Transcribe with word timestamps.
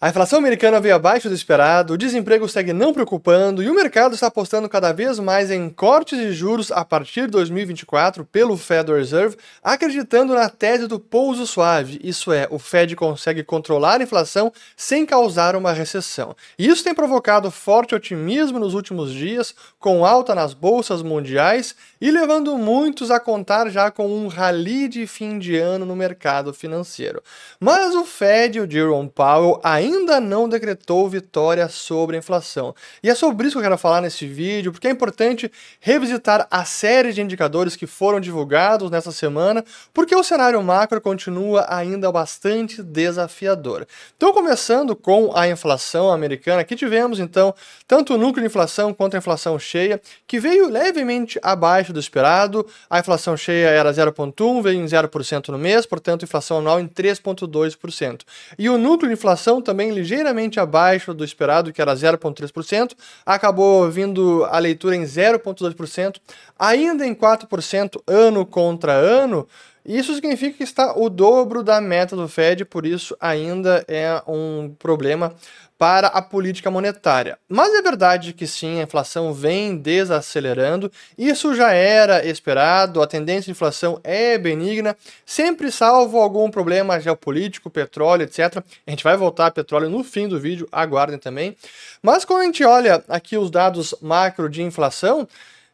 A 0.00 0.10
inflação 0.10 0.38
americana 0.38 0.78
veio 0.78 0.94
abaixo 0.94 1.28
do 1.28 1.34
esperado, 1.34 1.94
o 1.94 1.98
desemprego 1.98 2.48
segue 2.48 2.72
não 2.72 2.92
preocupando 2.92 3.64
e 3.64 3.68
o 3.68 3.74
mercado 3.74 4.14
está 4.14 4.28
apostando 4.28 4.68
cada 4.68 4.92
vez 4.92 5.18
mais 5.18 5.50
em 5.50 5.68
cortes 5.68 6.16
de 6.16 6.32
juros 6.32 6.70
a 6.70 6.84
partir 6.84 7.22
de 7.22 7.32
2024 7.32 8.24
pelo 8.24 8.56
Federal 8.56 8.96
Reserve, 8.96 9.36
acreditando 9.60 10.34
na 10.34 10.48
tese 10.48 10.86
do 10.86 11.00
pouso 11.00 11.44
suave, 11.48 11.98
isso 12.00 12.32
é, 12.32 12.46
o 12.48 12.60
Fed 12.60 12.94
consegue 12.94 13.42
controlar 13.42 13.98
a 13.98 14.04
inflação 14.04 14.52
sem 14.76 15.04
causar 15.04 15.56
uma 15.56 15.72
recessão. 15.72 16.36
E 16.56 16.68
isso 16.68 16.84
tem 16.84 16.94
provocado 16.94 17.50
forte 17.50 17.92
otimismo 17.92 18.60
nos 18.60 18.74
últimos 18.74 19.12
dias, 19.12 19.52
com 19.80 20.06
alta 20.06 20.32
nas 20.32 20.54
bolsas 20.54 21.02
mundiais 21.02 21.74
e 22.00 22.12
levando 22.12 22.56
muitos 22.56 23.10
a 23.10 23.18
contar 23.18 23.68
já 23.68 23.90
com 23.90 24.06
um 24.06 24.28
rally 24.28 24.86
de 24.86 25.08
fim 25.08 25.40
de 25.40 25.56
ano 25.56 25.84
no 25.84 25.96
mercado 25.96 26.54
financeiro. 26.54 27.20
Mas 27.58 27.96
o 27.96 28.04
Fed, 28.04 28.60
o 28.60 28.70
Jerome 28.70 29.10
Powell, 29.12 29.60
ainda 29.64 29.87
ainda 29.88 30.20
não 30.20 30.48
decretou 30.48 31.08
vitória 31.08 31.68
sobre 31.68 32.16
a 32.16 32.18
inflação. 32.18 32.74
E 33.02 33.08
é 33.08 33.14
sobre 33.14 33.46
isso 33.46 33.54
que 33.54 33.58
eu 33.58 33.62
quero 33.62 33.78
falar 33.78 34.00
nesse 34.00 34.26
vídeo, 34.26 34.70
porque 34.70 34.86
é 34.86 34.90
importante 34.90 35.50
revisitar 35.80 36.46
a 36.50 36.64
série 36.64 37.12
de 37.12 37.22
indicadores 37.22 37.74
que 37.74 37.86
foram 37.86 38.20
divulgados 38.20 38.90
nessa 38.90 39.10
semana, 39.10 39.64
porque 39.92 40.14
o 40.14 40.22
cenário 40.22 40.62
macro 40.62 41.00
continua 41.00 41.66
ainda 41.68 42.12
bastante 42.12 42.82
desafiador. 42.82 43.86
Então, 44.16 44.32
começando 44.32 44.94
com 44.94 45.32
a 45.34 45.48
inflação 45.48 46.10
americana, 46.10 46.60
aqui 46.60 46.76
tivemos 46.76 47.18
então 47.18 47.54
tanto 47.86 48.14
o 48.14 48.18
núcleo 48.18 48.42
de 48.42 48.46
inflação 48.46 48.92
quanto 48.92 49.14
a 49.14 49.18
inflação 49.18 49.58
cheia, 49.58 50.00
que 50.26 50.38
veio 50.38 50.68
levemente 50.68 51.38
abaixo 51.42 51.92
do 51.92 52.00
esperado. 52.00 52.66
A 52.90 52.98
inflação 52.98 53.36
cheia 53.36 53.68
era 53.68 53.92
0,1, 53.92 54.62
veio 54.62 54.80
em 54.80 54.84
0% 54.84 55.48
no 55.48 55.58
mês, 55.58 55.86
portanto, 55.86 56.24
inflação 56.24 56.58
anual 56.58 56.80
em 56.80 56.86
3,2%. 56.86 58.20
E 58.58 58.68
o 58.68 58.76
núcleo 58.76 59.08
de 59.08 59.14
inflação 59.14 59.60
também 59.62 59.77
também 59.78 59.92
ligeiramente 59.92 60.58
abaixo 60.58 61.14
do 61.14 61.24
esperado, 61.24 61.72
que 61.72 61.80
era 61.80 61.94
0,3%, 61.94 62.96
acabou 63.24 63.88
vindo 63.88 64.44
a 64.50 64.58
leitura 64.58 64.96
em 64.96 65.04
0,2%, 65.04 66.16
ainda 66.58 67.06
em 67.06 67.14
4% 67.14 68.02
ano 68.04 68.44
contra 68.44 68.92
ano. 68.92 69.46
Isso 69.88 70.14
significa 70.14 70.58
que 70.58 70.64
está 70.64 70.92
o 70.94 71.08
dobro 71.08 71.62
da 71.62 71.80
meta 71.80 72.14
do 72.14 72.28
Fed, 72.28 72.62
por 72.66 72.84
isso 72.84 73.16
ainda 73.18 73.82
é 73.88 74.22
um 74.28 74.74
problema 74.78 75.34
para 75.78 76.08
a 76.08 76.20
política 76.20 76.70
monetária. 76.70 77.38
Mas 77.48 77.72
é 77.72 77.80
verdade 77.80 78.34
que 78.34 78.46
sim, 78.46 78.80
a 78.80 78.82
inflação 78.82 79.32
vem 79.32 79.78
desacelerando, 79.78 80.92
isso 81.16 81.54
já 81.54 81.72
era 81.72 82.22
esperado, 82.26 83.00
a 83.00 83.06
tendência 83.06 83.44
de 83.44 83.52
inflação 83.52 83.98
é 84.04 84.36
benigna, 84.36 84.94
sempre 85.24 85.72
salvo 85.72 86.18
algum 86.18 86.50
problema 86.50 87.00
geopolítico, 87.00 87.70
petróleo, 87.70 88.24
etc. 88.24 88.62
A 88.86 88.90
gente 88.90 89.02
vai 89.02 89.16
voltar 89.16 89.46
a 89.46 89.50
petróleo 89.50 89.88
no 89.88 90.04
fim 90.04 90.28
do 90.28 90.38
vídeo, 90.38 90.68
aguardem 90.70 91.18
também. 91.18 91.56
Mas 92.02 92.26
quando 92.26 92.42
a 92.42 92.44
gente 92.44 92.62
olha 92.62 93.02
aqui 93.08 93.38
os 93.38 93.50
dados 93.50 93.94
macro 94.02 94.50
de 94.50 94.62
inflação, 94.62 95.26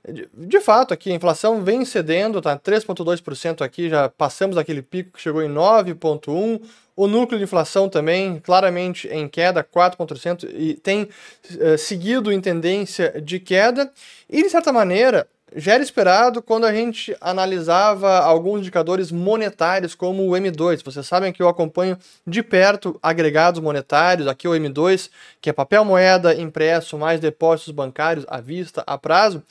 de, 0.07 0.61
fato, 0.61 0.93
aqui 0.93 1.11
a 1.11 1.15
inflação 1.15 1.65
vem 1.65 1.83
cedendo, 1.85 2.43
tá 2.43 2.59
3,2% 2.59 3.63
aqui, 3.63 3.89
já 3.89 4.09
passamos 4.09 4.59
aquele 4.59 4.83
pico 4.83 5.13
que 5.13 5.21
chegou 5.21 5.43
em 5.43 5.49
9,1%. 5.49 6.61
O 6.97 7.09
núcleo 7.09 7.39
de 7.39 7.45
inflação 7.45 7.89
também 7.89 8.39
claramente 8.39 9.09
em 9.09 9.27
queda, 9.27 9.65
4,1%, 9.65 10.49
e 10.55 10.75
tem 10.75 11.03
uh, 11.03 11.77
seguido 11.79 12.31
em 12.31 12.41
tendência 12.41 13.21
de 13.21 13.41
queda. 13.41 13.91
E, 14.31 14.43
de 14.43 14.51
certa 14.51 14.73
maneira, 14.73 15.27
já 15.57 15.75
era 15.75 15.83
esperado 15.83 16.43
quando 16.43 16.67
a 16.67 16.73
gente 16.73 17.17
analisava 17.21 18.19
alguns 18.19 18.61
indicadores 18.61 19.11
monetários, 19.11 19.95
como 19.95 20.23
o 20.23 20.33
M2. 20.33 20.85
Vocês 20.85 21.07
sabem 21.07 21.33
que 21.33 21.43
eu 21.43 21.49
acompanho 21.49 21.97
de 22.27 22.43
perto 22.43 22.99
agregados 23.03 23.61
monetários, 23.61 24.29
aqui 24.29 24.47
o 24.47 24.53
M2, 24.53 25.11
que 25.41 25.51
é 25.51 25.53
papel 25.53 25.85
moeda 25.85 26.35
impresso 26.35 26.99
mais 26.99 27.21
depósitos 27.21 27.73
bancários 27.73 28.27
à 28.29 28.41
vista, 28.41 28.85
a 28.87 28.99
prazo 28.99 29.43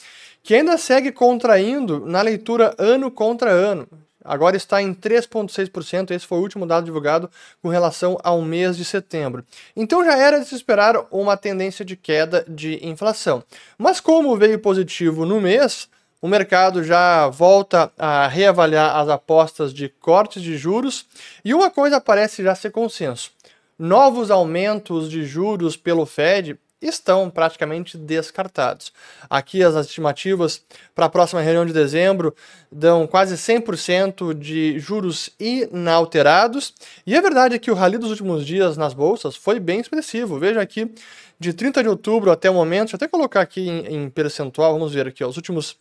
que 0.43 0.53
ainda 0.53 0.77
segue 0.77 1.11
contraindo 1.11 2.05
na 2.05 2.21
leitura 2.21 2.75
ano 2.77 3.09
contra 3.09 3.49
ano. 3.49 3.87
Agora 4.25 4.55
está 4.55 4.81
em 4.81 4.93
3,6%, 4.93 6.11
esse 6.11 6.25
foi 6.25 6.37
o 6.37 6.41
último 6.41 6.65
dado 6.65 6.85
divulgado 6.85 7.29
com 7.61 7.67
relação 7.67 8.17
ao 8.23 8.41
mês 8.41 8.77
de 8.77 8.85
setembro. 8.85 9.43
Então 9.75 10.03
já 10.03 10.17
era 10.17 10.39
de 10.39 10.45
se 10.45 10.55
esperar 10.55 10.95
uma 11.11 11.35
tendência 11.35 11.83
de 11.83 11.97
queda 11.97 12.45
de 12.47 12.85
inflação. 12.87 13.43
Mas 13.77 13.99
como 13.99 14.37
veio 14.37 14.59
positivo 14.59 15.25
no 15.25 15.41
mês, 15.41 15.89
o 16.21 16.27
mercado 16.27 16.83
já 16.83 17.27
volta 17.27 17.91
a 17.97 18.27
reavaliar 18.27 18.95
as 18.95 19.09
apostas 19.09 19.73
de 19.73 19.89
cortes 19.89 20.41
de 20.41 20.57
juros 20.57 21.05
e 21.43 21.53
uma 21.53 21.69
coisa 21.69 21.99
parece 21.99 22.41
já 22.41 22.55
ser 22.55 22.71
consenso. 22.71 23.31
Novos 23.77 24.31
aumentos 24.31 25.09
de 25.09 25.25
juros 25.25 25.75
pelo 25.75 26.05
Fed 26.05 26.57
estão 26.87 27.29
praticamente 27.29 27.97
descartados. 27.97 28.91
Aqui 29.29 29.63
as 29.63 29.75
estimativas 29.75 30.61
para 30.93 31.05
a 31.05 31.09
próxima 31.09 31.41
reunião 31.41 31.65
de 31.65 31.73
dezembro 31.73 32.35
dão 32.71 33.07
quase 33.07 33.35
100% 33.35 34.33
de 34.33 34.77
juros 34.79 35.29
inalterados. 35.39 36.73
E 37.05 37.15
a 37.15 37.21
verdade 37.21 37.55
é 37.55 37.59
que 37.59 37.71
o 37.71 37.75
rally 37.75 37.97
dos 37.97 38.09
últimos 38.09 38.45
dias 38.45 38.77
nas 38.77 38.93
bolsas 38.93 39.35
foi 39.35 39.59
bem 39.59 39.79
expressivo. 39.79 40.37
Veja 40.37 40.61
aqui, 40.61 40.93
de 41.39 41.53
30 41.53 41.83
de 41.83 41.89
outubro 41.89 42.31
até 42.31 42.49
o 42.49 42.53
momento, 42.53 42.89
deixa 42.89 42.95
eu 42.95 42.97
até 42.97 43.07
colocar 43.07 43.41
aqui 43.41 43.67
em, 43.67 43.95
em 43.95 44.09
percentual, 44.09 44.73
vamos 44.73 44.93
ver 44.93 45.07
aqui, 45.07 45.23
ó, 45.23 45.27
os 45.27 45.37
últimos 45.37 45.77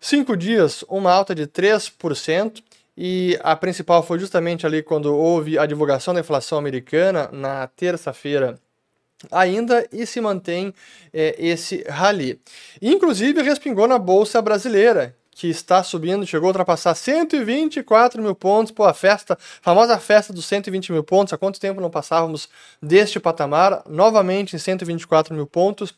cinco 0.00 0.36
dias, 0.36 0.84
uma 0.88 1.12
alta 1.12 1.34
de 1.34 1.46
3%. 1.46 2.62
E 2.96 3.36
a 3.42 3.56
principal 3.56 4.04
foi 4.04 4.20
justamente 4.20 4.64
ali 4.64 4.80
quando 4.82 5.12
houve 5.14 5.58
a 5.58 5.66
divulgação 5.66 6.14
da 6.14 6.20
inflação 6.20 6.58
americana 6.58 7.28
na 7.32 7.66
terça-feira 7.66 8.56
ainda 9.30 9.86
e 9.92 10.06
se 10.06 10.20
mantém 10.20 10.72
é, 11.12 11.34
esse 11.38 11.84
rally. 11.88 12.40
Inclusive 12.80 13.42
respingou 13.42 13.86
na 13.86 13.98
Bolsa 13.98 14.40
Brasileira, 14.40 15.14
que 15.34 15.48
está 15.48 15.82
subindo, 15.82 16.26
chegou 16.26 16.46
a 16.46 16.50
ultrapassar 16.50 16.94
124 16.94 18.22
mil 18.22 18.34
pontos, 18.34 18.70
pô, 18.72 18.84
a 18.84 18.94
festa, 18.94 19.36
famosa 19.60 19.98
festa 19.98 20.32
dos 20.32 20.46
120 20.46 20.92
mil 20.92 21.02
pontos, 21.02 21.32
há 21.34 21.36
quanto 21.36 21.60
tempo 21.60 21.80
não 21.80 21.90
passávamos 21.90 22.48
deste 22.80 23.18
patamar, 23.18 23.82
novamente 23.88 24.54
em 24.54 24.58
124 24.58 25.34
mil 25.34 25.46
pontos, 25.46 25.92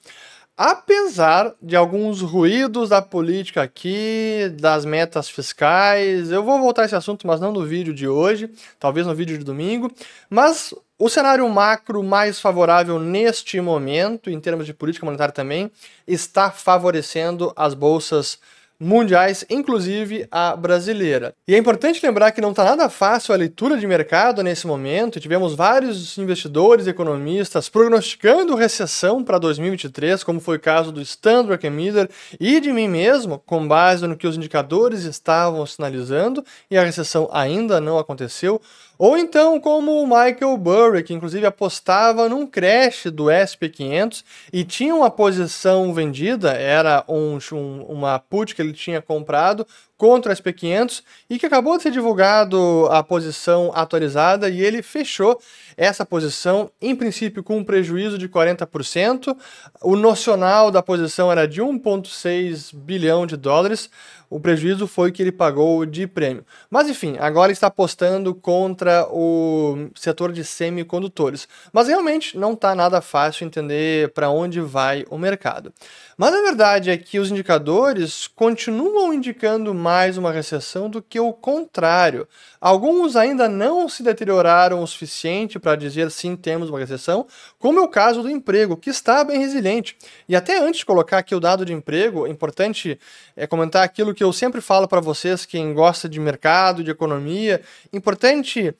apesar 0.56 1.54
de 1.60 1.76
alguns 1.76 2.22
ruídos 2.22 2.88
da 2.88 3.02
política 3.02 3.62
aqui, 3.62 4.50
das 4.58 4.86
metas 4.86 5.28
fiscais, 5.28 6.30
eu 6.30 6.42
vou 6.42 6.58
voltar 6.58 6.82
a 6.82 6.84
esse 6.86 6.94
assunto, 6.94 7.26
mas 7.26 7.38
não 7.38 7.52
no 7.52 7.64
vídeo 7.64 7.92
de 7.92 8.08
hoje, 8.08 8.48
talvez 8.80 9.06
no 9.06 9.14
vídeo 9.14 9.36
de 9.36 9.44
domingo, 9.44 9.92
mas 10.30 10.74
o 10.98 11.08
cenário 11.10 11.46
macro 11.48 12.02
mais 12.02 12.40
favorável 12.40 12.98
neste 12.98 13.60
momento, 13.60 14.30
em 14.30 14.40
termos 14.40 14.64
de 14.64 14.72
política 14.72 15.04
monetária 15.04 15.32
também, 15.32 15.70
está 16.06 16.50
favorecendo 16.50 17.52
as 17.54 17.74
bolsas 17.74 18.38
mundiais, 18.78 19.44
inclusive 19.48 20.26
a 20.30 20.54
brasileira. 20.54 21.34
E 21.48 21.54
é 21.54 21.58
importante 21.58 22.04
lembrar 22.04 22.30
que 22.32 22.40
não 22.40 22.50
está 22.50 22.64
nada 22.64 22.88
fácil 22.88 23.32
a 23.32 23.36
leitura 23.36 23.78
de 23.78 23.86
mercado 23.86 24.42
nesse 24.42 24.66
momento. 24.66 25.18
Tivemos 25.18 25.54
vários 25.54 26.16
investidores 26.18 26.86
e 26.86 26.90
economistas 26.90 27.68
prognosticando 27.68 28.54
recessão 28.54 29.24
para 29.24 29.38
2023, 29.38 30.22
como 30.22 30.40
foi 30.40 30.56
o 30.56 30.60
caso 30.60 30.92
do 30.92 31.00
Standard 31.00 31.68
Miller 31.70 32.08
e 32.38 32.60
de 32.60 32.72
mim 32.72 32.88
mesmo, 32.88 33.42
com 33.46 33.66
base 33.66 34.06
no 34.06 34.16
que 34.16 34.26
os 34.26 34.36
indicadores 34.36 35.04
estavam 35.04 35.64
sinalizando, 35.66 36.44
e 36.70 36.76
a 36.76 36.84
recessão 36.84 37.28
ainda 37.32 37.80
não 37.80 37.98
aconteceu. 37.98 38.60
Ou 38.98 39.16
então, 39.18 39.60
como 39.60 40.02
o 40.02 40.06
Michael 40.06 40.56
Burry, 40.56 41.02
que 41.02 41.12
inclusive 41.12 41.44
apostava 41.44 42.28
num 42.28 42.46
crash 42.46 43.06
do 43.06 43.24
SP500 43.24 44.24
e 44.52 44.64
tinha 44.64 44.94
uma 44.94 45.10
posição 45.10 45.92
vendida, 45.92 46.52
era 46.52 47.04
um, 47.08 47.38
um, 47.52 47.82
uma 47.88 48.18
put 48.18 48.54
que 48.54 48.62
ele 48.62 48.72
tinha 48.72 49.02
comprado 49.02 49.66
contra 49.96 50.32
o 50.32 50.36
SP500 50.36 51.02
e 51.28 51.38
que 51.38 51.46
acabou 51.46 51.76
de 51.76 51.82
ser 51.82 51.90
divulgado 51.90 52.86
a 52.90 53.02
posição 53.02 53.72
atualizada 53.74 54.48
e 54.48 54.60
ele 54.60 54.82
fechou 54.82 55.40
essa 55.76 56.06
posição, 56.06 56.70
em 56.80 56.94
princípio 56.94 57.42
com 57.42 57.58
um 57.58 57.64
prejuízo 57.64 58.16
de 58.16 58.28
40%. 58.28 59.36
O 59.82 59.96
nocional 59.96 60.70
da 60.70 60.82
posição 60.82 61.30
era 61.30 61.46
de 61.46 61.60
1,6 61.60 62.74
bilhão 62.74 63.26
de 63.26 63.36
dólares. 63.36 63.90
O 64.28 64.40
prejuízo 64.40 64.86
foi 64.88 65.12
que 65.12 65.22
ele 65.22 65.30
pagou 65.30 65.86
de 65.86 66.06
prêmio. 66.06 66.44
Mas 66.68 66.88
enfim, 66.88 67.16
agora 67.20 67.52
está 67.52 67.68
apostando 67.68 68.34
contra 68.34 69.06
o 69.08 69.88
setor 69.94 70.32
de 70.32 70.44
semicondutores. 70.44 71.46
Mas 71.72 71.86
realmente 71.86 72.36
não 72.36 72.54
está 72.54 72.74
nada 72.74 73.00
fácil 73.00 73.46
entender 73.46 74.12
para 74.12 74.30
onde 74.30 74.60
vai 74.60 75.04
o 75.10 75.16
mercado. 75.16 75.72
Mas 76.16 76.34
a 76.34 76.42
verdade 76.42 76.90
é 76.90 76.96
que 76.96 77.18
os 77.18 77.30
indicadores 77.30 78.26
continuam 78.26 79.12
indicando 79.12 79.72
mais 79.86 80.18
uma 80.18 80.32
recessão 80.32 80.90
do 80.90 81.00
que 81.00 81.20
o 81.20 81.32
contrário. 81.32 82.26
Alguns 82.60 83.14
ainda 83.14 83.48
não 83.48 83.88
se 83.88 84.02
deterioraram 84.02 84.82
o 84.82 84.86
suficiente 84.86 85.60
para 85.60 85.76
dizer 85.76 86.10
sim, 86.10 86.34
temos 86.34 86.68
uma 86.68 86.80
recessão, 86.80 87.24
como 87.56 87.78
é 87.78 87.82
o 87.82 87.88
caso 87.88 88.20
do 88.20 88.28
emprego, 88.28 88.76
que 88.76 88.90
está 88.90 89.22
bem 89.22 89.38
resiliente. 89.38 89.96
E 90.28 90.34
até 90.34 90.58
antes 90.58 90.80
de 90.80 90.86
colocar 90.86 91.18
aqui 91.18 91.36
o 91.36 91.38
dado 91.38 91.64
de 91.64 91.72
emprego, 91.72 92.26
é 92.26 92.30
importante 92.30 92.98
é, 93.36 93.46
comentar 93.46 93.84
aquilo 93.84 94.12
que 94.12 94.24
eu 94.24 94.32
sempre 94.32 94.60
falo 94.60 94.88
para 94.88 95.00
vocês, 95.00 95.46
quem 95.46 95.72
gosta 95.72 96.08
de 96.08 96.18
mercado, 96.18 96.82
de 96.82 96.90
economia, 96.90 97.62
importante 97.92 98.74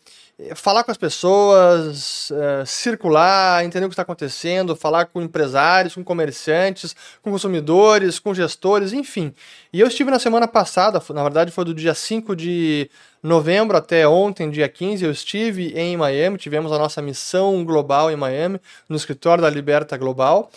falar 0.55 0.85
com 0.85 0.91
as 0.91 0.99
pessoas, 0.99 2.31
uh, 2.31 2.67
circular, 2.67 3.65
entender 3.65 3.87
o 3.87 3.88
que 3.88 3.94
está 3.94 4.03
acontecendo, 4.03 4.77
falar 4.77 5.06
com 5.06 5.23
empresários, 5.23 5.94
com 5.94 6.05
comerciantes, 6.05 6.94
com 7.23 7.31
consumidores, 7.31 8.19
com 8.19 8.35
gestores, 8.35 8.93
enfim. 8.93 9.33
E 9.73 9.81
eu 9.81 9.87
estive 9.87 10.11
na 10.11 10.19
semana 10.19 10.47
passada, 10.47 11.03
na 11.15 11.23
verdade 11.23 11.50
foi 11.50 11.65
do 11.65 11.73
dia 11.73 11.94
5 11.94 12.37
de 12.37 12.91
novembro 13.23 13.79
até 13.79 14.06
ontem, 14.06 14.50
dia 14.50 14.69
15, 14.69 15.05
eu 15.05 15.11
estive 15.11 15.73
em 15.75 15.97
Miami, 15.97 16.37
tivemos 16.37 16.71
a 16.71 16.79
nossa 16.79 17.00
missão 17.00 17.65
global 17.65 18.11
em 18.11 18.17
Miami, 18.17 18.61
no 18.89 18.97
escritório 18.97 19.43
da 19.43 19.49
Liberta 19.49 19.97
Global. 19.97 20.50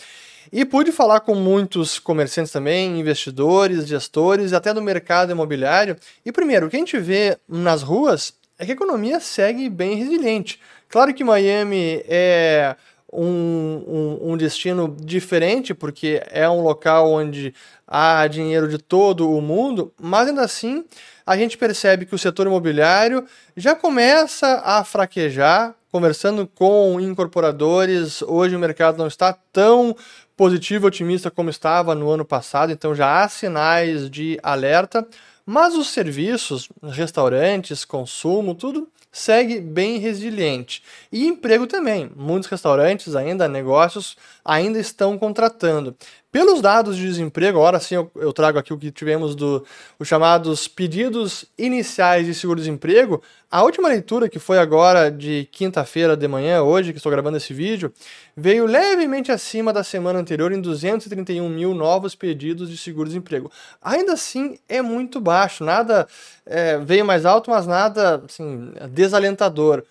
E 0.51 0.65
pude 0.65 0.91
falar 0.91 1.19
com 1.19 1.35
muitos 1.35 1.99
comerciantes 1.99 2.51
também, 2.51 2.99
investidores, 2.99 3.87
gestores, 3.87 4.51
até 4.51 4.73
do 4.73 4.81
mercado 4.81 5.31
imobiliário. 5.31 5.95
E 6.25 6.31
primeiro, 6.31 6.65
o 6.65 6.69
que 6.69 6.75
a 6.75 6.79
gente 6.79 6.97
vê 6.97 7.37
nas 7.47 7.83
ruas 7.83 8.33
é 8.59 8.65
que 8.65 8.71
a 8.71 8.75
economia 8.75 9.21
segue 9.21 9.69
bem 9.69 9.95
resiliente. 9.95 10.59
Claro 10.89 11.13
que 11.13 11.23
Miami 11.23 12.03
é 12.07 12.75
um, 13.11 14.19
um, 14.21 14.31
um, 14.31 14.37
destino 14.37 14.95
diferente, 14.99 15.73
porque 15.73 16.21
é 16.29 16.47
um 16.47 16.61
local 16.61 17.09
onde 17.09 17.53
há 17.87 18.27
dinheiro 18.27 18.67
de 18.67 18.77
todo 18.77 19.31
o 19.31 19.41
mundo, 19.41 19.93
mas 19.99 20.27
ainda 20.27 20.41
assim 20.41 20.83
a 21.25 21.37
gente 21.37 21.57
percebe 21.57 22.05
que 22.05 22.13
o 22.13 22.19
setor 22.19 22.47
imobiliário 22.47 23.25
já 23.55 23.75
começa 23.75 24.61
a 24.63 24.83
fraquejar. 24.83 25.73
Conversando 25.91 26.45
com 26.45 26.99
incorporadores, 26.99 28.21
hoje 28.21 28.55
o 28.55 28.59
mercado 28.59 28.97
não 28.99 29.07
está 29.07 29.33
tão 29.51 29.95
positivo 30.37 30.85
e 30.85 30.87
otimista 30.87 31.31
como 31.31 31.49
estava 31.49 31.95
no 31.95 32.11
ano 32.11 32.23
passado, 32.23 32.71
então 32.71 32.93
já 32.93 33.23
há 33.23 33.27
sinais 33.27 34.07
de 34.07 34.39
alerta. 34.43 35.07
Mas 35.51 35.73
os 35.73 35.87
serviços, 35.87 36.69
restaurantes, 36.83 37.83
consumo, 37.83 38.53
tudo 38.53 38.87
segue 39.11 39.59
bem 39.59 39.97
resiliente. 39.97 40.83
E 41.11 41.25
emprego 41.25 41.65
também. 41.65 42.07
Muitos 42.15 42.47
restaurantes 42.47 43.15
ainda, 43.15 43.47
negócios, 43.47 44.15
ainda 44.45 44.77
estão 44.77 45.17
contratando. 45.17 45.95
Pelos 46.31 46.61
dados 46.61 46.95
de 46.95 47.07
desemprego, 47.07 47.57
agora 47.57 47.79
sim 47.79 47.95
eu, 47.95 48.11
eu 48.15 48.31
trago 48.31 48.59
aqui 48.59 48.71
o 48.71 48.77
que 48.77 48.91
tivemos 48.91 49.33
do, 49.33 49.65
chamados 50.03 50.67
pedidos 50.67 51.43
iniciais 51.57 52.27
de 52.27 52.35
seguro-desemprego. 52.35 53.19
A 53.49 53.63
última 53.63 53.89
leitura, 53.89 54.29
que 54.29 54.37
foi 54.37 54.59
agora 54.59 55.09
de 55.09 55.49
quinta-feira 55.51 56.15
de 56.15 56.27
manhã, 56.27 56.61
hoje 56.61 56.91
que 56.91 56.97
estou 56.97 57.11
gravando 57.11 57.37
esse 57.37 57.51
vídeo, 57.51 57.91
veio 58.37 58.67
levemente 58.67 59.31
acima 59.31 59.73
da 59.73 59.83
semana 59.83 60.19
anterior 60.19 60.51
em 60.51 60.61
231 60.61 61.49
mil 61.49 61.73
novos 61.73 62.13
pedidos 62.13 62.69
de 62.69 62.77
seguro-desemprego. 62.77 63.51
Ainda 63.81 64.13
assim 64.13 64.59
é 64.69 64.83
muito 64.83 65.19
baixo, 65.19 65.63
nada 65.63 66.07
é, 66.45 66.77
veio 66.77 67.03
mais 67.03 67.25
alto, 67.25 67.49
mas 67.49 67.65
nada 67.65 68.23
assim, 68.23 68.71
desalentador. 68.91 69.83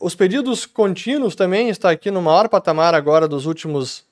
Os 0.00 0.16
pedidos 0.16 0.66
contínuos 0.66 1.36
também 1.36 1.68
está 1.68 1.90
aqui 1.90 2.10
no 2.10 2.20
maior 2.20 2.48
patamar 2.48 2.92
agora 2.92 3.28
dos 3.28 3.46
últimos 3.46 4.04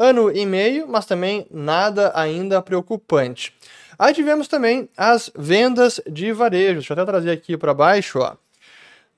ano 0.00 0.34
e 0.34 0.46
meio, 0.46 0.88
mas 0.88 1.04
também 1.04 1.46
nada 1.50 2.10
ainda 2.14 2.62
preocupante. 2.62 3.52
Aí 3.98 4.14
tivemos 4.14 4.48
também 4.48 4.88
as 4.96 5.30
vendas 5.36 6.00
de 6.10 6.32
varejo. 6.32 6.76
Deixa 6.76 6.94
eu 6.94 6.94
até 6.94 7.04
trazer 7.04 7.30
aqui 7.30 7.54
para 7.54 7.74
baixo, 7.74 8.18
ó. 8.18 8.34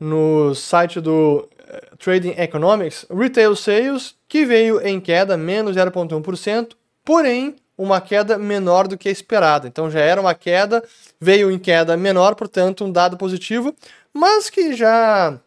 No 0.01 0.53
site 0.57 1.01
do 1.01 1.49
eh, 1.69 1.91
Trading 1.97 2.35
Economics, 2.37 3.07
Retail 3.09 3.55
Sales, 3.55 4.17
que 4.29 4.45
veio 4.45 4.85
em 4.85 5.01
queda 5.01 5.37
menos 5.37 5.77
0,1%, 5.77 6.73
porém 7.05 7.55
uma 7.79 8.01
queda 8.01 8.37
menor 8.37 8.89
do 8.89 8.99
que 8.99 9.09
esperada. 9.09 9.69
Então 9.69 9.89
já 9.89 10.01
era 10.01 10.21
uma 10.21 10.35
queda, 10.35 10.83
veio 11.21 11.49
em 11.53 11.61
queda 11.61 11.97
menor, 11.97 12.35
portanto 12.35 12.85
um 12.85 12.91
dado 12.91 13.17
positivo, 13.17 13.73
mas 14.13 14.51
que 14.51 14.75
já 14.75 15.39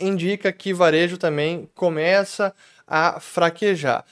indica 0.00 0.52
que 0.52 0.72
varejo 0.72 1.18
também 1.18 1.68
começa 1.74 2.54
a 2.86 3.18
fraquejar. 3.18 4.04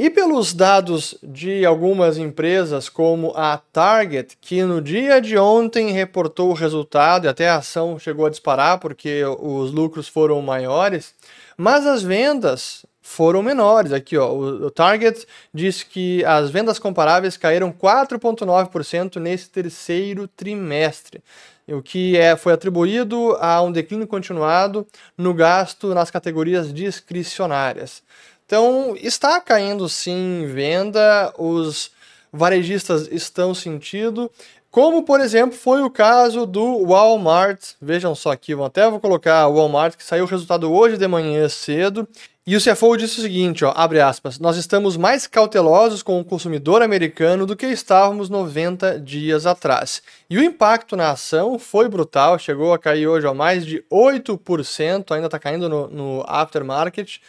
E 0.00 0.08
pelos 0.08 0.54
dados 0.54 1.18
de 1.20 1.66
algumas 1.66 2.18
empresas, 2.18 2.88
como 2.88 3.32
a 3.34 3.58
Target, 3.58 4.38
que 4.40 4.62
no 4.62 4.80
dia 4.80 5.20
de 5.20 5.36
ontem 5.36 5.90
reportou 5.90 6.50
o 6.50 6.54
resultado 6.54 7.24
e 7.24 7.28
até 7.28 7.48
a 7.48 7.56
ação 7.56 7.98
chegou 7.98 8.24
a 8.24 8.30
disparar 8.30 8.78
porque 8.78 9.24
os 9.24 9.72
lucros 9.72 10.06
foram 10.06 10.40
maiores, 10.40 11.12
mas 11.56 11.84
as 11.84 12.00
vendas 12.00 12.86
foram 13.02 13.42
menores. 13.42 13.92
Aqui, 13.92 14.16
ó, 14.16 14.32
o 14.32 14.70
Target 14.70 15.26
diz 15.52 15.82
que 15.82 16.24
as 16.24 16.48
vendas 16.48 16.78
comparáveis 16.78 17.36
caíram 17.36 17.72
4,9% 17.72 19.16
nesse 19.16 19.50
terceiro 19.50 20.28
trimestre, 20.28 21.20
o 21.66 21.82
que 21.82 22.16
é, 22.16 22.36
foi 22.36 22.52
atribuído 22.52 23.36
a 23.40 23.60
um 23.62 23.72
declínio 23.72 24.06
continuado 24.06 24.86
no 25.16 25.34
gasto 25.34 25.92
nas 25.92 26.08
categorias 26.08 26.72
discricionárias. 26.72 28.00
Então, 28.48 28.96
está 29.02 29.38
caindo 29.42 29.86
sim 29.90 30.46
venda, 30.46 31.34
os 31.36 31.90
varejistas 32.32 33.06
estão 33.12 33.52
sentindo, 33.52 34.30
como 34.70 35.02
por 35.02 35.20
exemplo 35.20 35.54
foi 35.54 35.82
o 35.82 35.90
caso 35.90 36.46
do 36.46 36.82
Walmart. 36.86 37.72
Vejam 37.78 38.14
só 38.14 38.32
aqui, 38.32 38.54
vou 38.54 38.64
até 38.64 38.88
vou 38.88 38.98
colocar 38.98 39.46
o 39.48 39.56
Walmart 39.56 39.96
que 39.96 40.02
saiu 40.02 40.24
o 40.24 40.26
resultado 40.26 40.72
hoje 40.72 40.96
de 40.96 41.06
manhã 41.06 41.46
cedo. 41.46 42.08
E 42.46 42.56
o 42.56 42.58
CFO 42.58 42.96
disse 42.96 43.18
o 43.18 43.22
seguinte, 43.22 43.66
ó, 43.66 43.74
abre 43.76 44.00
aspas, 44.00 44.38
nós 44.38 44.56
estamos 44.56 44.96
mais 44.96 45.26
cautelosos 45.26 46.02
com 46.02 46.18
o 46.18 46.24
consumidor 46.24 46.80
americano 46.80 47.44
do 47.44 47.54
que 47.54 47.66
estávamos 47.66 48.30
90 48.30 48.98
dias 48.98 49.44
atrás. 49.44 50.02
E 50.30 50.38
o 50.38 50.42
impacto 50.42 50.96
na 50.96 51.10
ação 51.10 51.58
foi 51.58 51.86
brutal, 51.86 52.38
chegou 52.38 52.72
a 52.72 52.78
cair 52.78 53.06
hoje 53.06 53.26
a 53.26 53.34
mais 53.34 53.66
de 53.66 53.84
8%, 53.92 55.14
ainda 55.14 55.26
está 55.26 55.38
caindo 55.38 55.68
no, 55.68 55.88
no 55.88 56.24
aftermarket 56.26 57.20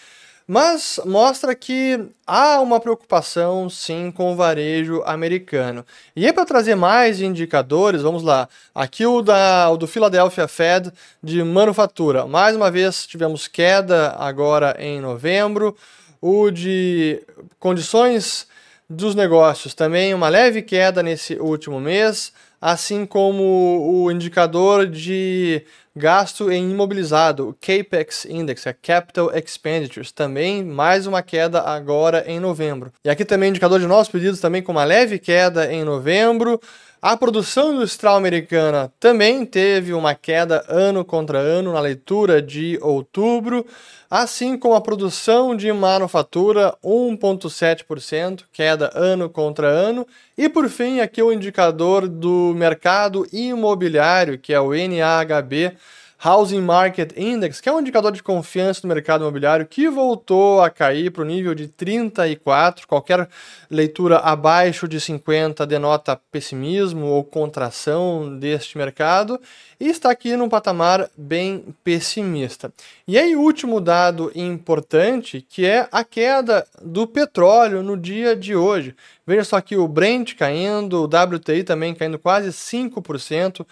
mas 0.50 1.00
mostra 1.06 1.54
que 1.54 2.10
há 2.26 2.60
uma 2.60 2.80
preocupação 2.80 3.70
sim 3.70 4.10
com 4.10 4.34
o 4.34 4.36
varejo 4.36 5.04
americano. 5.06 5.86
E 6.16 6.26
aí 6.26 6.34
para 6.34 6.44
trazer 6.44 6.74
mais 6.74 7.22
indicadores, 7.22 8.02
vamos 8.02 8.24
lá. 8.24 8.50
Aqui 8.74 9.06
o, 9.06 9.22
da, 9.22 9.70
o 9.70 9.78
do 9.78 9.86
Philadelphia 9.86 10.48
Fed 10.48 10.92
de 11.22 11.44
manufatura. 11.44 12.26
Mais 12.26 12.56
uma 12.56 12.72
vez 12.72 13.06
tivemos 13.06 13.48
queda 13.48 14.16
agora 14.18 14.76
em 14.80 15.00
novembro. 15.00 15.78
O 16.20 16.50
de 16.50 17.22
condições 17.60 18.48
dos 18.90 19.14
negócios 19.14 19.76
também 19.76 20.16
uma 20.16 20.30
leve 20.30 20.64
queda 20.64 21.04
nesse 21.04 21.36
último 21.36 21.80
mês, 21.80 22.34
assim 22.60 23.06
como 23.06 24.04
o 24.04 24.12
indicador 24.12 24.88
de 24.88 25.64
Gasto 26.00 26.50
em 26.50 26.72
imobilizado, 26.72 27.50
o 27.50 27.54
CAPEX 27.54 28.24
Index, 28.24 28.66
é 28.66 28.72
Capital 28.72 29.38
Expenditures, 29.38 30.14
também 30.14 30.64
mais 30.64 31.06
uma 31.06 31.22
queda 31.22 31.60
agora 31.60 32.24
em 32.26 32.40
novembro. 32.40 32.94
E 33.04 33.10
aqui 33.10 33.26
também 33.26 33.50
indicador 33.50 33.82
de 33.82 33.86
novos 33.86 34.08
pedidos 34.08 34.40
também 34.40 34.64
com 34.64 34.72
uma 34.72 34.86
leve 34.86 35.20
queda 35.20 35.70
em 35.70 35.84
novembro. 35.84 36.58
A 37.02 37.16
produção 37.16 37.74
industrial 37.74 38.16
americana 38.16 38.92
também 39.00 39.46
teve 39.46 39.94
uma 39.94 40.16
queda 40.16 40.66
ano 40.70 41.04
contra 41.06 41.38
ano 41.38 41.72
na 41.72 41.80
leitura 41.80 42.42
de 42.42 42.78
outubro, 42.82 43.66
assim 44.10 44.58
como 44.58 44.76
a 44.76 44.82
produção 44.82 45.56
de 45.56 45.72
manufatura 45.72 46.76
1,7%, 46.84 48.44
queda 48.52 48.90
ano 48.94 49.30
contra 49.30 49.68
ano. 49.68 50.06
E 50.38 50.50
por 50.50 50.68
fim, 50.68 51.00
aqui 51.00 51.22
o 51.22 51.32
indicador 51.32 52.06
do 52.08 52.54
mercado 52.54 53.26
imobiliário, 53.32 54.38
que 54.38 54.54
é 54.54 54.60
o 54.60 54.72
NAHB, 54.72 55.78
Housing 56.22 56.60
Market 56.60 57.14
Index, 57.16 57.62
que 57.62 57.70
é 57.70 57.72
um 57.72 57.80
indicador 57.80 58.12
de 58.12 58.22
confiança 58.22 58.82
no 58.84 58.94
mercado 58.94 59.22
imobiliário 59.22 59.66
que 59.66 59.90
voltou 59.90 60.62
a 60.62 60.70
cair 60.70 61.12
para 61.12 61.22
o 61.22 61.26
nível 61.26 61.56
de 61.56 61.70
34. 61.70 62.86
Qualquer 62.86 63.30
leitura 63.72 64.18
abaixo 64.18 64.86
de 64.86 65.00
50 65.00 65.66
denota 65.66 66.20
pessimismo 66.30 67.06
ou 67.06 67.24
contração 67.24 68.38
deste 68.38 68.78
mercado 68.78 69.40
e 69.80 69.88
está 69.88 70.12
aqui 70.12 70.36
num 70.36 70.50
patamar 70.50 71.10
bem 71.18 71.64
pessimista. 71.86 72.70
E 73.08 73.18
aí, 73.18 73.34
último 73.38 73.80
dado 73.80 74.30
importante, 74.36 75.46
que 75.48 75.66
é 75.66 75.88
a 75.90 76.04
queda 76.04 76.68
do 76.82 77.08
petróleo 77.08 77.82
no 77.82 77.96
dia 77.96 78.36
de 78.36 78.58
hoje. 78.58 78.94
Veja 79.26 79.46
só 79.46 79.56
aqui 79.56 79.78
o 79.78 79.88
Brent 79.88 80.36
caindo, 80.36 81.02
o 81.02 81.06
WTI 81.06 81.64
também 81.64 81.96
caindo 81.96 82.20
quase 82.20 82.50
5%. 82.50 83.66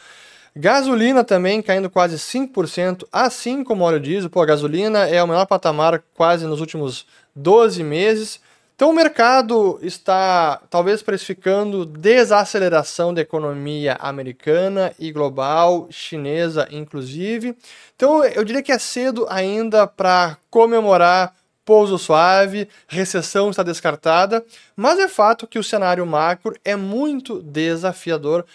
Gasolina 0.60 1.24
também 1.24 1.62
caindo 1.62 1.88
quase 1.88 2.16
5%, 2.16 3.08
assim 3.12 3.64
como 3.64 3.84
óleo 3.84 4.00
diesel. 4.00 4.28
Pô, 4.28 4.42
a 4.42 4.46
gasolina 4.46 5.08
é 5.08 5.22
o 5.22 5.28
menor 5.28 5.46
patamar 5.46 6.04
quase 6.16 6.48
nos 6.48 6.60
últimos 6.60 7.06
12 7.36 7.84
meses. 7.84 8.40
Então 8.76 8.90
o 8.90 8.94
mercado 8.94 9.78
está 9.84 10.60
talvez 10.68 11.04
precificando 11.04 11.86
desaceleração 11.86 13.14
da 13.14 13.22
economia 13.22 13.98
americana 14.00 14.92
e 14.98 15.12
global, 15.12 15.88
chinesa 15.92 16.68
inclusive. 16.72 17.56
Então 17.96 18.26
eu 18.26 18.44
diria 18.44 18.64
que 18.64 18.72
é 18.72 18.80
cedo 18.80 19.28
ainda 19.30 19.86
para 19.86 20.38
comemorar 20.50 21.36
pouso 21.64 22.00
suave, 22.00 22.68
recessão 22.88 23.52
está 23.52 23.62
descartada, 23.62 24.44
mas 24.76 24.98
é 24.98 25.08
fato 25.08 25.46
que 25.46 25.60
o 25.60 25.64
cenário 25.64 26.06
macro 26.06 26.56
é 26.64 26.76
muito 26.76 27.44
desafiador 27.44 28.46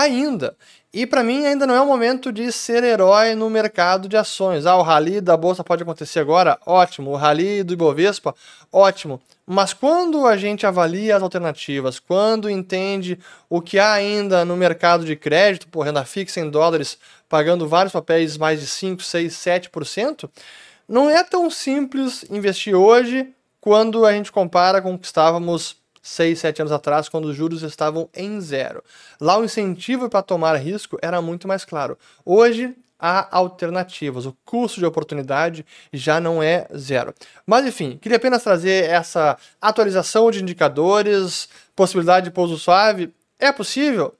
ainda. 0.00 0.56
E 0.92 1.06
para 1.06 1.22
mim 1.22 1.44
ainda 1.44 1.66
não 1.66 1.74
é 1.74 1.80
o 1.80 1.86
momento 1.86 2.32
de 2.32 2.50
ser 2.50 2.82
herói 2.82 3.34
no 3.34 3.50
mercado 3.50 4.08
de 4.08 4.16
ações. 4.16 4.64
Ah, 4.64 4.76
o 4.76 4.82
rally 4.82 5.20
da 5.20 5.36
bolsa 5.36 5.62
pode 5.62 5.82
acontecer 5.82 6.20
agora? 6.20 6.58
Ótimo. 6.64 7.10
O 7.10 7.16
rally 7.16 7.62
do 7.62 7.74
Ibovespa? 7.74 8.34
Ótimo. 8.72 9.20
Mas 9.46 9.72
quando 9.72 10.26
a 10.26 10.36
gente 10.36 10.66
avalia 10.66 11.16
as 11.16 11.22
alternativas, 11.22 11.98
quando 11.98 12.50
entende 12.50 13.18
o 13.48 13.60
que 13.60 13.78
há 13.78 13.92
ainda 13.92 14.44
no 14.44 14.56
mercado 14.56 15.04
de 15.04 15.14
crédito, 15.14 15.68
por 15.68 15.82
renda 15.82 16.04
fixa 16.04 16.40
em 16.40 16.48
dólares, 16.48 16.98
pagando 17.28 17.68
vários 17.68 17.92
papéis 17.92 18.36
mais 18.38 18.60
de 18.60 18.66
5, 18.66 19.02
6, 19.02 19.32
7%, 19.34 20.28
não 20.88 21.10
é 21.10 21.22
tão 21.22 21.50
simples 21.50 22.24
investir 22.30 22.74
hoje 22.74 23.28
quando 23.60 24.06
a 24.06 24.12
gente 24.12 24.32
compara 24.32 24.80
com 24.80 24.94
o 24.94 24.98
que 24.98 25.06
estávamos 25.06 25.76
6, 26.08 26.38
7 26.38 26.62
anos 26.62 26.72
atrás, 26.72 27.08
quando 27.08 27.26
os 27.26 27.36
juros 27.36 27.62
estavam 27.62 28.08
em 28.14 28.40
zero. 28.40 28.82
Lá 29.20 29.38
o 29.38 29.44
incentivo 29.44 30.08
para 30.08 30.22
tomar 30.22 30.56
risco 30.56 30.98
era 31.02 31.20
muito 31.20 31.46
mais 31.46 31.64
claro. 31.64 31.98
Hoje 32.24 32.74
há 32.98 33.28
alternativas, 33.36 34.26
o 34.26 34.36
custo 34.44 34.80
de 34.80 34.86
oportunidade 34.86 35.64
já 35.92 36.18
não 36.18 36.42
é 36.42 36.66
zero. 36.76 37.14
Mas 37.46 37.66
enfim, 37.66 37.98
queria 38.00 38.16
apenas 38.16 38.42
trazer 38.42 38.84
essa 38.84 39.36
atualização 39.60 40.30
de 40.30 40.42
indicadores, 40.42 41.48
possibilidade 41.76 42.24
de 42.24 42.30
pouso 42.32 42.58
suave. 42.58 43.12
É 43.38 43.52
possível? 43.52 44.14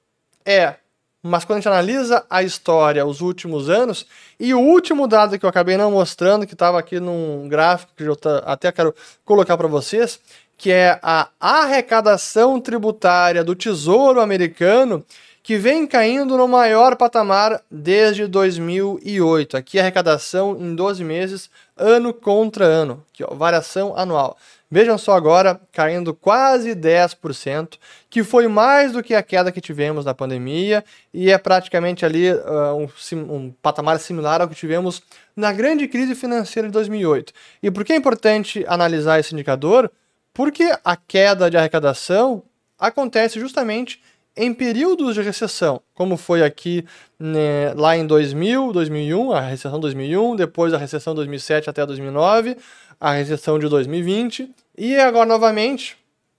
É. 0.45 0.77
Mas 1.21 1.45
quando 1.45 1.57
a 1.57 1.61
gente 1.61 1.69
analisa 1.69 2.25
a 2.31 2.45
história, 2.45 3.05
os 3.05 3.21
últimos 3.21 3.69
anos, 3.69 4.07
e 4.39 4.55
o 4.55 4.61
último 4.61 5.09
dado 5.09 5.37
que 5.37 5.45
eu 5.45 5.51
acabei 5.51 5.77
não 5.77 5.91
mostrando, 5.91 6.47
que 6.47 6.53
estava 6.53 6.79
aqui 6.79 7.01
num 7.01 7.49
gráfico 7.49 7.93
que 7.97 8.05
eu 8.05 8.17
até 8.45 8.71
quero 8.71 8.95
colocar 9.25 9.57
para 9.57 9.67
vocês, 9.67 10.21
que 10.59 10.73
é 10.73 10.99
a 11.01 11.29
arrecadação 11.39 12.61
tributária 12.61 13.45
do 13.45 13.55
Tesouro 13.55 14.21
Americano, 14.21 15.05
que 15.41 15.57
vem 15.57 15.87
caindo 15.87 16.37
no 16.37 16.49
maior 16.49 16.97
patamar 16.97 17.63
desde 17.71 18.27
2008. 18.27 19.57
Aqui 19.57 19.79
a 19.79 19.83
arrecadação 19.83 20.59
em 20.61 20.75
12 20.75 21.05
meses, 21.05 21.49
ano 21.77 22.13
contra 22.13 22.65
ano, 22.67 23.03
ó, 23.23 23.35
variação 23.35 23.97
anual. 23.97 24.37
Vejam 24.71 24.99
só 24.99 25.13
agora, 25.13 25.59
caindo 25.73 26.13
quase 26.13 26.75
10%, 26.75 27.79
que 28.11 28.23
foi 28.23 28.49
mais 28.49 28.93
do 28.93 29.03
que 29.03 29.15
a 29.15 29.23
queda 29.23 29.51
que 29.51 29.63
tivemos 29.63 30.05
na 30.05 30.13
pandemia 30.13 30.85
e 31.15 31.31
é 31.31 31.39
praticamente 31.39 32.05
ali 32.05 32.31
uh, 32.31 32.75
um, 32.77 33.35
um, 33.35 33.55
patamar 33.63 33.99
similar 34.01 34.43
ao 34.43 34.49
que 34.49 34.55
tivemos 34.55 35.03
na 35.35 35.53
grande 35.53 35.89
crise 35.89 36.15
financeira 36.15 36.69
de 36.69 36.73
2008. 36.73 37.33
E 37.63 37.71
por 37.71 37.85
que 37.85 37.95
é 37.95 37.97
importante 37.97 38.63
analisar 38.69 39.19
esse 39.19 39.33
indicador? 39.33 39.91
Porque 40.39 40.73
a 40.85 40.95
queda 40.95 41.51
de 41.51 41.57
arrecadação 41.57 42.45
acontece 42.79 43.41
justamente 43.41 44.01
em 44.37 44.55
períodos 44.55 45.17
de 45.17 45.21
recessão, 45.21 45.83
como 45.93 46.17
foi 46.17 46.45
aqui 46.45 46.87
né, 47.19 47.75
lá 47.75 47.97
em 47.97 48.07
2000, 48.07 48.73
2001, 48.73 49.33
a 49.33 49.41
recessão 49.41 49.81
2001, 49.81 50.37
depois 50.37 50.73
a 50.73 50.79
recessão 50.79 51.13
2007 51.13 51.69
até 51.69 51.85
2009, 51.85 52.57
a 53.01 53.15
recessão 53.15 53.59
de 53.59 53.69
2020 53.69 54.49
e 54.77 54.95
agora 55.01 55.27
novamente. 55.27 55.99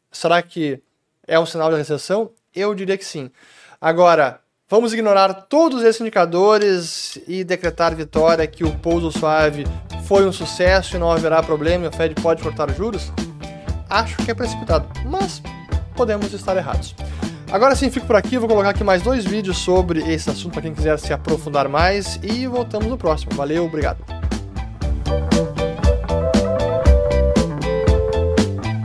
Será 0.10 0.42
que 0.42 0.82
é 1.28 1.38
um 1.38 1.46
sinal 1.46 1.70
de 1.70 1.76
recessão? 1.76 2.32
Eu 2.56 2.74
diria 2.74 2.98
que 2.98 3.04
sim. 3.04 3.30
Agora, 3.82 4.40
vamos 4.70 4.94
ignorar 4.94 5.34
todos 5.34 5.84
esses 5.84 6.00
indicadores 6.00 7.20
e 7.28 7.44
decretar 7.44 7.94
vitória 7.94 8.48
que 8.48 8.64
o 8.64 8.74
pouso 8.80 9.12
suave 9.12 9.66
foi 10.08 10.26
um 10.26 10.32
sucesso 10.32 10.96
e 10.96 11.00
não 11.00 11.12
haverá 11.12 11.44
problema 11.44 11.84
e 11.84 11.88
o 11.90 11.92
Fed 11.92 12.16
pode 12.16 12.42
cortar 12.42 12.74
juros? 12.74 13.12
Acho 13.90 14.18
que 14.18 14.32
é 14.32 14.34
precipitado, 14.34 14.88
mas 15.06 15.42
podemos 15.96 16.32
estar 16.34 16.56
errados. 16.56 16.96
Agora 17.52 17.76
sim, 17.76 17.90
fico 17.90 18.06
por 18.06 18.16
aqui, 18.16 18.38
vou 18.38 18.48
colocar 18.48 18.70
aqui 18.70 18.84
mais 18.84 19.02
dois 19.02 19.26
vídeos 19.26 19.58
sobre 19.58 20.02
esse 20.02 20.30
assunto 20.30 20.54
para 20.54 20.62
quem 20.62 20.74
quiser 20.74 21.00
se 21.00 21.12
aprofundar 21.12 21.68
mais 21.68 22.20
e 22.22 22.46
voltamos 22.46 22.88
no 22.88 22.98
próximo. 22.98 23.32
Valeu, 23.34 23.66
obrigado. 23.66 24.19